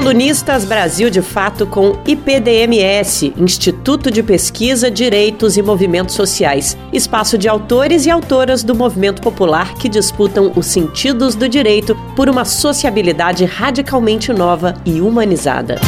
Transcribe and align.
Colunistas 0.00 0.64
Brasil 0.64 1.10
de 1.10 1.20
Fato 1.20 1.66
com 1.66 1.98
IPDMS, 2.06 3.34
Instituto 3.36 4.10
de 4.10 4.22
Pesquisa, 4.22 4.90
Direitos 4.90 5.58
e 5.58 5.62
Movimentos 5.62 6.14
Sociais, 6.14 6.74
espaço 6.90 7.36
de 7.36 7.46
autores 7.46 8.06
e 8.06 8.10
autoras 8.10 8.64
do 8.64 8.74
movimento 8.74 9.20
popular 9.20 9.74
que 9.74 9.90
disputam 9.90 10.54
os 10.56 10.64
sentidos 10.64 11.34
do 11.34 11.46
direito 11.46 11.94
por 12.16 12.30
uma 12.30 12.46
sociabilidade 12.46 13.44
radicalmente 13.44 14.32
nova 14.32 14.74
e 14.86 15.02
humanizada. 15.02 15.78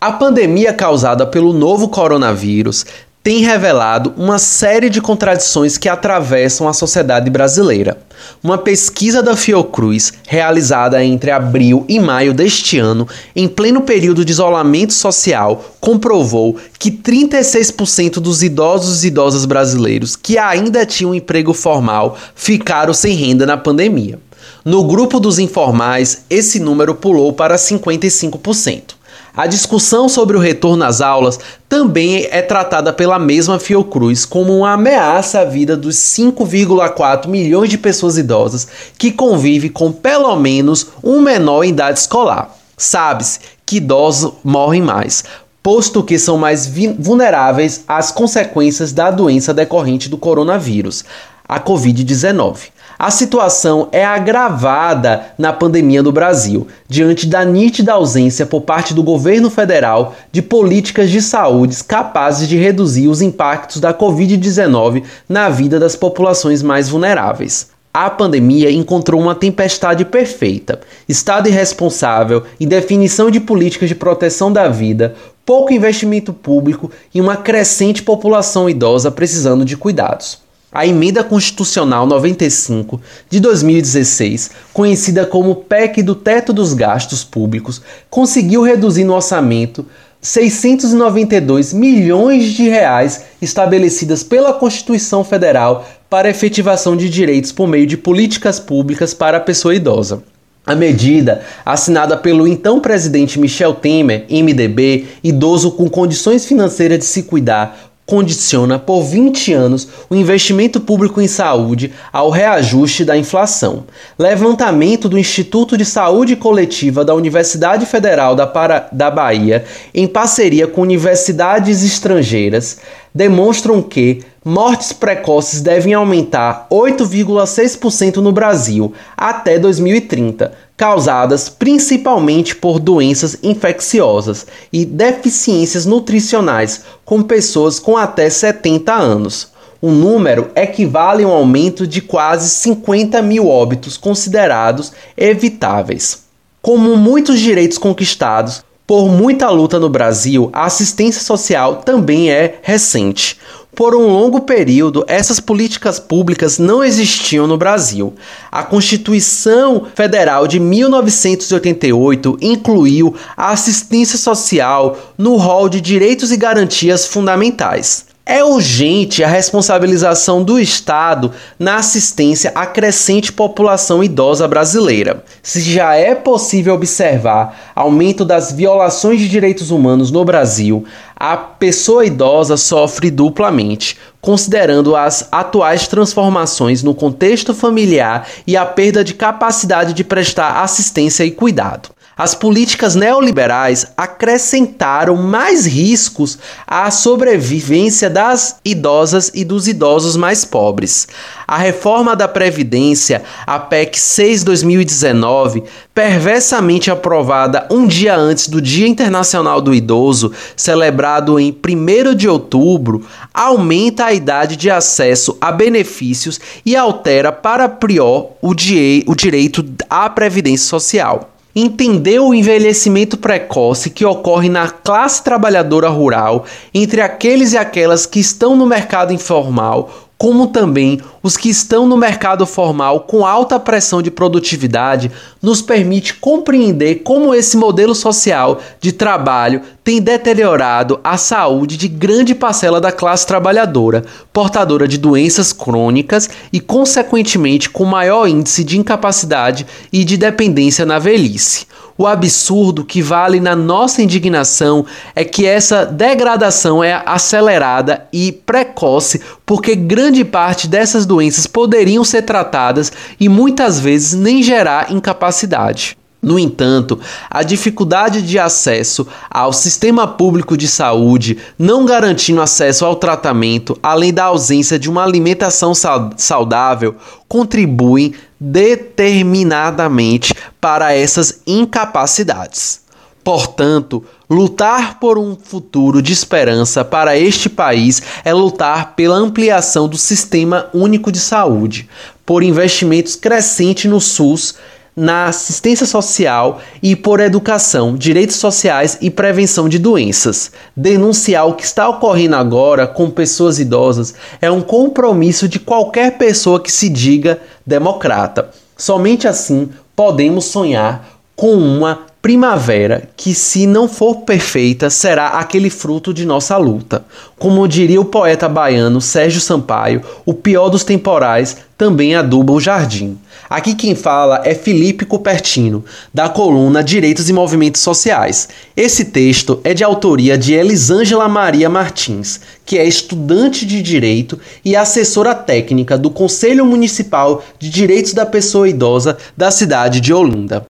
A 0.00 0.12
pandemia 0.12 0.72
causada 0.72 1.26
pelo 1.26 1.52
novo 1.52 1.88
coronavírus 1.88 2.86
tem 3.28 3.40
revelado 3.40 4.14
uma 4.16 4.38
série 4.38 4.88
de 4.88 5.02
contradições 5.02 5.76
que 5.76 5.86
atravessam 5.86 6.66
a 6.66 6.72
sociedade 6.72 7.28
brasileira. 7.28 7.98
Uma 8.42 8.56
pesquisa 8.56 9.22
da 9.22 9.36
Fiocruz, 9.36 10.14
realizada 10.26 11.04
entre 11.04 11.30
abril 11.30 11.84
e 11.86 12.00
maio 12.00 12.32
deste 12.32 12.78
ano, 12.78 13.06
em 13.36 13.46
pleno 13.46 13.82
período 13.82 14.24
de 14.24 14.32
isolamento 14.32 14.94
social, 14.94 15.62
comprovou 15.78 16.56
que 16.78 16.90
36% 16.90 18.14
dos 18.14 18.42
idosos 18.42 19.04
e 19.04 19.08
idosas 19.08 19.44
brasileiros 19.44 20.16
que 20.16 20.38
ainda 20.38 20.86
tinham 20.86 21.14
emprego 21.14 21.52
formal 21.52 22.16
ficaram 22.34 22.94
sem 22.94 23.14
renda 23.14 23.44
na 23.44 23.58
pandemia. 23.58 24.18
No 24.64 24.84
grupo 24.84 25.20
dos 25.20 25.38
informais, 25.38 26.24
esse 26.30 26.58
número 26.58 26.94
pulou 26.94 27.34
para 27.34 27.56
55%. 27.56 28.97
A 29.38 29.46
discussão 29.46 30.08
sobre 30.08 30.36
o 30.36 30.40
retorno 30.40 30.82
às 30.82 31.00
aulas 31.00 31.38
também 31.68 32.26
é 32.28 32.42
tratada 32.42 32.92
pela 32.92 33.20
mesma 33.20 33.60
Fiocruz 33.60 34.24
como 34.24 34.52
uma 34.52 34.72
ameaça 34.72 35.38
à 35.38 35.44
vida 35.44 35.76
dos 35.76 35.94
5,4 35.94 37.28
milhões 37.28 37.70
de 37.70 37.78
pessoas 37.78 38.18
idosas 38.18 38.66
que 38.98 39.12
convivem 39.12 39.70
com 39.70 39.92
pelo 39.92 40.34
menos 40.34 40.88
um 41.04 41.20
menor 41.20 41.62
em 41.62 41.68
idade 41.68 42.00
escolar. 42.00 42.52
Sabe-se 42.76 43.38
que 43.64 43.76
idosos 43.76 44.32
morrem 44.42 44.82
mais, 44.82 45.22
posto 45.62 46.02
que 46.02 46.18
são 46.18 46.36
mais 46.36 46.68
vulneráveis 46.98 47.84
às 47.86 48.10
consequências 48.10 48.90
da 48.90 49.08
doença 49.08 49.54
decorrente 49.54 50.08
do 50.08 50.18
coronavírus, 50.18 51.04
a 51.48 51.60
Covid-19. 51.60 52.72
A 52.98 53.12
situação 53.12 53.88
é 53.92 54.04
agravada 54.04 55.26
na 55.38 55.52
pandemia 55.52 56.02
no 56.02 56.10
Brasil, 56.10 56.66
diante 56.88 57.28
da 57.28 57.44
nítida 57.44 57.92
ausência 57.92 58.44
por 58.44 58.62
parte 58.62 58.92
do 58.92 59.04
governo 59.04 59.48
federal 59.48 60.16
de 60.32 60.42
políticas 60.42 61.08
de 61.08 61.22
saúde 61.22 61.84
capazes 61.84 62.48
de 62.48 62.56
reduzir 62.56 63.06
os 63.06 63.22
impactos 63.22 63.80
da 63.80 63.94
Covid-19 63.94 65.04
na 65.28 65.48
vida 65.48 65.78
das 65.78 65.94
populações 65.94 66.60
mais 66.60 66.88
vulneráveis. 66.88 67.70
A 67.94 68.10
pandemia 68.10 68.68
encontrou 68.68 69.20
uma 69.20 69.34
tempestade 69.36 70.04
perfeita: 70.04 70.80
Estado 71.08 71.48
irresponsável, 71.48 72.42
indefinição 72.58 73.30
de 73.30 73.38
políticas 73.38 73.88
de 73.88 73.94
proteção 73.94 74.52
da 74.52 74.66
vida, 74.66 75.14
pouco 75.46 75.72
investimento 75.72 76.32
público 76.32 76.90
e 77.14 77.20
uma 77.20 77.36
crescente 77.36 78.02
população 78.02 78.68
idosa 78.68 79.08
precisando 79.08 79.64
de 79.64 79.76
cuidados. 79.76 80.47
A 80.70 80.86
Emenda 80.86 81.24
Constitucional 81.24 82.06
95 82.06 83.00
de 83.30 83.40
2016, 83.40 84.50
conhecida 84.70 85.24
como 85.24 85.54
PEC 85.54 86.02
do 86.02 86.14
Teto 86.14 86.52
dos 86.52 86.74
Gastos 86.74 87.24
Públicos, 87.24 87.80
conseguiu 88.10 88.62
reduzir 88.62 89.04
no 89.04 89.14
orçamento 89.14 89.86
692 90.20 91.72
milhões 91.72 92.52
de 92.52 92.68
reais 92.68 93.24
estabelecidas 93.40 94.22
pela 94.22 94.52
Constituição 94.52 95.24
Federal 95.24 95.88
para 96.10 96.28
efetivação 96.28 96.94
de 96.94 97.08
direitos 97.08 97.50
por 97.50 97.66
meio 97.66 97.86
de 97.86 97.96
políticas 97.96 98.60
públicas 98.60 99.14
para 99.14 99.38
a 99.38 99.40
pessoa 99.40 99.74
idosa. 99.74 100.22
A 100.66 100.74
medida, 100.74 101.40
assinada 101.64 102.14
pelo 102.14 102.46
então 102.46 102.78
presidente 102.78 103.40
Michel 103.40 103.72
Temer, 103.72 104.26
MDB, 104.28 105.06
idoso 105.24 105.70
com 105.70 105.88
condições 105.88 106.44
financeiras 106.44 106.98
de 106.98 107.06
se 107.06 107.22
cuidar, 107.22 107.87
condiciona 108.08 108.78
por 108.78 109.02
20 109.02 109.52
anos 109.52 109.86
o 110.08 110.14
investimento 110.14 110.80
público 110.80 111.20
em 111.20 111.28
saúde 111.28 111.92
ao 112.10 112.30
reajuste 112.30 113.04
da 113.04 113.18
inflação. 113.18 113.84
Levantamento 114.18 115.10
do 115.10 115.18
Instituto 115.18 115.76
de 115.76 115.84
Saúde 115.84 116.34
Coletiva 116.34 117.04
da 117.04 117.14
Universidade 117.14 117.84
Federal 117.84 118.34
da, 118.34 118.46
Para... 118.46 118.88
da 118.90 119.10
Bahia, 119.10 119.62
em 119.94 120.06
parceria 120.06 120.66
com 120.66 120.80
universidades 120.80 121.84
estrangeiras, 121.84 122.78
demonstram 123.18 123.82
que 123.82 124.22
mortes 124.44 124.92
precoces 124.92 125.60
devem 125.60 125.92
aumentar 125.92 126.68
8,6% 126.70 128.18
no 128.18 128.30
Brasil 128.30 128.92
até 129.16 129.58
2030, 129.58 130.52
causadas 130.76 131.48
principalmente 131.48 132.54
por 132.54 132.78
doenças 132.78 133.36
infecciosas 133.42 134.46
e 134.72 134.84
deficiências 134.84 135.84
nutricionais 135.84 136.84
com 137.04 137.20
pessoas 137.20 137.80
com 137.80 137.96
até 137.96 138.30
70 138.30 138.94
anos. 138.94 139.48
O 139.82 139.90
número 139.90 140.52
equivale 140.54 141.24
a 141.24 141.26
um 141.26 141.32
aumento 141.32 141.88
de 141.88 142.00
quase 142.00 142.48
50 142.50 143.20
mil 143.20 143.48
óbitos 143.48 143.96
considerados 143.96 144.92
evitáveis. 145.16 146.22
Como 146.62 146.96
muitos 146.96 147.40
direitos 147.40 147.78
conquistados, 147.78 148.62
por 148.88 149.06
muita 149.06 149.50
luta 149.50 149.78
no 149.78 149.90
Brasil, 149.90 150.48
a 150.50 150.64
assistência 150.64 151.20
social 151.20 151.82
também 151.82 152.30
é 152.30 152.58
recente. 152.62 153.36
Por 153.76 153.94
um 153.94 154.06
longo 154.06 154.40
período, 154.40 155.04
essas 155.06 155.38
políticas 155.38 156.00
públicas 156.00 156.58
não 156.58 156.82
existiam 156.82 157.46
no 157.46 157.58
Brasil. 157.58 158.14
A 158.50 158.62
Constituição 158.62 159.86
Federal 159.94 160.48
de 160.48 160.58
1988 160.58 162.38
incluiu 162.40 163.14
a 163.36 163.50
assistência 163.50 164.16
social 164.16 164.96
no 165.18 165.36
rol 165.36 165.68
de 165.68 165.82
direitos 165.82 166.32
e 166.32 166.38
garantias 166.38 167.04
fundamentais. 167.04 168.07
É 168.30 168.44
urgente 168.44 169.24
a 169.24 169.26
responsabilização 169.26 170.42
do 170.42 170.60
Estado 170.60 171.32
na 171.58 171.76
assistência 171.76 172.52
à 172.54 172.66
crescente 172.66 173.32
população 173.32 174.04
idosa 174.04 174.46
brasileira. 174.46 175.24
Se 175.42 175.62
já 175.62 175.94
é 175.94 176.14
possível 176.14 176.74
observar 176.74 177.72
aumento 177.74 178.26
das 178.26 178.52
violações 178.52 179.18
de 179.18 179.30
direitos 179.30 179.70
humanos 179.70 180.10
no 180.10 180.26
Brasil, 180.26 180.84
a 181.16 181.38
pessoa 181.38 182.04
idosa 182.04 182.58
sofre 182.58 183.10
duplamente, 183.10 183.96
considerando 184.20 184.94
as 184.94 185.26
atuais 185.32 185.88
transformações 185.88 186.82
no 186.82 186.94
contexto 186.94 187.54
familiar 187.54 188.28
e 188.46 188.58
a 188.58 188.66
perda 188.66 189.02
de 189.02 189.14
capacidade 189.14 189.94
de 189.94 190.04
prestar 190.04 190.62
assistência 190.62 191.24
e 191.24 191.30
cuidado 191.30 191.88
as 192.18 192.34
políticas 192.34 192.96
neoliberais 192.96 193.86
acrescentaram 193.96 195.14
mais 195.14 195.64
riscos 195.64 196.36
à 196.66 196.90
sobrevivência 196.90 198.10
das 198.10 198.56
idosas 198.64 199.30
e 199.32 199.44
dos 199.44 199.68
idosos 199.68 200.16
mais 200.16 200.44
pobres. 200.44 201.06
A 201.46 201.56
reforma 201.56 202.16
da 202.16 202.26
Previdência, 202.26 203.22
a 203.46 203.60
PEC 203.60 203.96
6-2019, 203.96 205.62
perversamente 205.94 206.90
aprovada 206.90 207.66
um 207.70 207.86
dia 207.86 208.16
antes 208.16 208.48
do 208.48 208.60
Dia 208.60 208.88
Internacional 208.88 209.60
do 209.60 209.72
Idoso, 209.72 210.32
celebrado 210.56 211.38
em 211.38 211.52
1 211.52 212.16
de 212.16 212.28
outubro, 212.28 213.06
aumenta 213.32 214.06
a 214.06 214.12
idade 214.12 214.56
de 214.56 214.68
acesso 214.68 215.38
a 215.40 215.52
benefícios 215.52 216.40
e 216.66 216.74
altera 216.74 217.30
para 217.30 217.68
pior 217.68 218.32
o, 218.42 218.50
o 218.50 219.14
direito 219.14 219.64
à 219.88 220.10
Previdência 220.10 220.66
Social 220.66 221.37
entendeu 221.60 222.26
o 222.26 222.34
envelhecimento 222.34 223.16
precoce 223.16 223.90
que 223.90 224.04
ocorre 224.04 224.48
na 224.48 224.68
classe 224.68 225.22
trabalhadora 225.22 225.88
rural 225.88 226.44
entre 226.72 227.00
aqueles 227.00 227.52
e 227.52 227.58
aquelas 227.58 228.06
que 228.06 228.20
estão 228.20 228.54
no 228.56 228.66
mercado 228.66 229.12
informal 229.12 230.07
como 230.18 230.48
também 230.48 231.00
os 231.22 231.36
que 231.36 231.48
estão 231.48 231.86
no 231.86 231.96
mercado 231.96 232.44
formal 232.44 233.02
com 233.02 233.24
alta 233.24 233.58
pressão 233.60 234.02
de 234.02 234.10
produtividade, 234.10 235.12
nos 235.40 235.62
permite 235.62 236.14
compreender 236.14 236.96
como 236.96 237.32
esse 237.32 237.56
modelo 237.56 237.94
social 237.94 238.60
de 238.80 238.90
trabalho 238.90 239.62
tem 239.84 240.02
deteriorado 240.02 240.98
a 241.04 241.16
saúde 241.16 241.76
de 241.76 241.86
grande 241.86 242.34
parcela 242.34 242.80
da 242.80 242.90
classe 242.90 243.26
trabalhadora, 243.26 244.04
portadora 244.32 244.88
de 244.88 244.98
doenças 244.98 245.52
crônicas 245.52 246.28
e, 246.52 246.58
consequentemente, 246.58 247.70
com 247.70 247.84
maior 247.84 248.26
índice 248.26 248.64
de 248.64 248.76
incapacidade 248.76 249.66
e 249.92 250.02
de 250.04 250.16
dependência 250.16 250.84
na 250.84 250.98
velhice. 250.98 251.66
O 252.00 252.06
absurdo 252.06 252.84
que 252.84 253.02
vale 253.02 253.40
na 253.40 253.56
nossa 253.56 254.00
indignação 254.00 254.86
é 255.16 255.24
que 255.24 255.44
essa 255.44 255.84
degradação 255.84 256.82
é 256.82 257.02
acelerada 257.04 258.06
e 258.12 258.30
precoce 258.30 259.20
porque 259.44 259.74
grande 259.74 260.24
parte 260.24 260.68
dessas 260.68 261.04
doenças 261.04 261.48
poderiam 261.48 262.04
ser 262.04 262.22
tratadas 262.22 262.92
e 263.18 263.28
muitas 263.28 263.80
vezes 263.80 264.14
nem 264.14 264.44
gerar 264.44 264.92
incapacidade. 264.92 265.98
No 266.20 266.36
entanto, 266.38 267.00
a 267.30 267.42
dificuldade 267.44 268.22
de 268.22 268.38
acesso 268.38 269.06
ao 269.30 269.52
sistema 269.52 270.06
público 270.06 270.56
de 270.56 270.66
saúde, 270.66 271.38
não 271.56 271.84
garantindo 271.84 272.40
acesso 272.40 272.84
ao 272.84 272.96
tratamento, 272.96 273.78
além 273.80 274.12
da 274.12 274.24
ausência 274.24 274.78
de 274.78 274.90
uma 274.90 275.04
alimentação 275.04 275.72
saudável, 276.16 276.96
contribuem 277.28 278.14
determinadamente 278.40 280.34
para 280.60 280.92
essas 280.92 281.40
incapacidades. 281.46 282.80
Portanto, 283.22 284.02
lutar 284.30 284.98
por 284.98 285.18
um 285.18 285.36
futuro 285.36 286.00
de 286.00 286.12
esperança 286.12 286.84
para 286.84 287.18
este 287.18 287.48
país 287.48 288.02
é 288.24 288.32
lutar 288.32 288.94
pela 288.94 289.16
ampliação 289.16 289.86
do 289.86 289.98
Sistema 289.98 290.70
Único 290.72 291.12
de 291.12 291.18
Saúde, 291.18 291.88
por 292.24 292.42
investimentos 292.42 293.16
crescentes 293.16 293.90
no 293.90 294.00
SUS 294.00 294.54
na 294.98 295.26
assistência 295.26 295.86
social 295.86 296.60
e 296.82 296.96
por 296.96 297.20
educação, 297.20 297.96
direitos 297.96 298.34
sociais 298.36 298.98
e 299.00 299.08
prevenção 299.08 299.68
de 299.68 299.78
doenças. 299.78 300.50
Denunciar 300.76 301.46
o 301.46 301.54
que 301.54 301.64
está 301.64 301.88
ocorrendo 301.88 302.34
agora 302.34 302.84
com 302.84 303.08
pessoas 303.08 303.60
idosas 303.60 304.12
é 304.40 304.50
um 304.50 304.60
compromisso 304.60 305.46
de 305.46 305.60
qualquer 305.60 306.18
pessoa 306.18 306.60
que 306.60 306.72
se 306.72 306.88
diga 306.88 307.40
democrata. 307.64 308.50
Somente 308.76 309.28
assim 309.28 309.70
podemos 309.98 310.44
sonhar 310.44 311.18
com 311.34 311.54
uma 311.54 312.02
primavera 312.20 313.08
que, 313.16 313.34
se 313.34 313.66
não 313.66 313.88
for 313.88 314.22
perfeita, 314.22 314.90
será 314.90 315.28
aquele 315.28 315.70
fruto 315.70 316.12
de 316.12 316.24
nossa 316.24 316.56
luta. 316.56 317.04
Como 317.38 317.66
diria 317.68 318.00
o 318.00 318.04
poeta 318.04 318.48
baiano 318.48 319.00
Sérgio 319.00 319.40
Sampaio, 319.40 320.02
o 320.26 320.34
pior 320.34 320.68
dos 320.68 320.84
temporais 320.84 321.56
também 321.76 322.16
aduba 322.16 322.52
o 322.52 322.60
jardim. 322.60 323.16
Aqui 323.48 323.74
quem 323.74 323.94
fala 323.94 324.42
é 324.44 324.54
Felipe 324.54 325.06
Cupertino, 325.06 325.84
da 326.12 326.28
coluna 326.28 326.82
Direitos 326.82 327.30
e 327.30 327.32
Movimentos 327.32 327.80
Sociais. 327.80 328.48
Esse 328.76 329.06
texto 329.06 329.60
é 329.62 329.72
de 329.72 329.84
autoria 329.84 330.36
de 330.36 330.52
Elisângela 330.52 331.28
Maria 331.28 331.70
Martins, 331.70 332.40
que 332.66 332.76
é 332.76 332.84
estudante 332.84 333.64
de 333.64 333.80
direito 333.80 334.38
e 334.64 334.76
assessora 334.76 335.34
técnica 335.34 335.96
do 335.96 336.10
Conselho 336.10 336.66
Municipal 336.66 337.42
de 337.58 337.70
Direitos 337.70 338.12
da 338.12 338.26
Pessoa 338.26 338.68
Idosa 338.68 339.16
da 339.36 339.50
cidade 339.50 340.00
de 340.00 340.12
Olinda. 340.12 340.66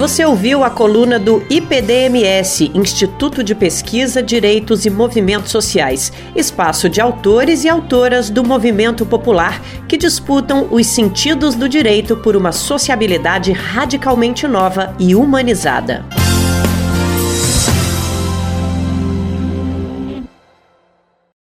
Você 0.00 0.24
ouviu 0.24 0.64
a 0.64 0.70
coluna 0.70 1.18
do 1.18 1.44
IPDMS, 1.50 2.70
Instituto 2.74 3.44
de 3.44 3.54
Pesquisa, 3.54 4.22
Direitos 4.22 4.86
e 4.86 4.90
Movimentos 4.90 5.50
Sociais, 5.50 6.10
espaço 6.34 6.88
de 6.88 7.02
autores 7.02 7.64
e 7.64 7.68
autoras 7.68 8.30
do 8.30 8.42
movimento 8.42 9.04
popular 9.04 9.60
que 9.86 9.98
disputam 9.98 10.68
os 10.70 10.86
sentidos 10.86 11.54
do 11.54 11.68
direito 11.68 12.16
por 12.16 12.34
uma 12.34 12.50
sociabilidade 12.50 13.52
radicalmente 13.52 14.48
nova 14.48 14.96
e 14.98 15.14
humanizada. 15.14 16.02